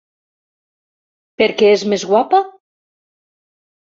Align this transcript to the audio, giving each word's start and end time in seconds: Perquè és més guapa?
Perquè 1.41 1.69
és 1.73 1.83
més 1.93 2.05
guapa? 2.11 2.39